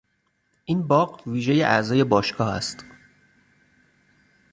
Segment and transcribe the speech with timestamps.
[0.65, 2.85] این باغ ویژهی اعضای باشگاه است.